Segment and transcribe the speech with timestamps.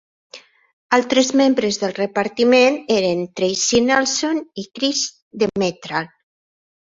[0.95, 5.05] Altres membres del repartiment eren Tracy Nelson i Chris
[5.45, 6.11] Demetral.